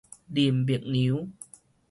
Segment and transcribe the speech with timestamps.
[0.33, 1.31] 林默娘